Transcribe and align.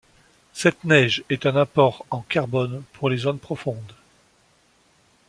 Cette 0.51 0.83
neige 0.83 1.23
est 1.29 1.45
un 1.45 1.55
apport 1.55 2.07
en 2.09 2.21
carbone 2.21 2.81
pour 2.93 3.07
les 3.11 3.17
zones 3.17 3.37
profondes. 3.37 3.93